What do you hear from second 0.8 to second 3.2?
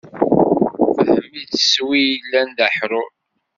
Fehm-itt s wi illan d aḥrur.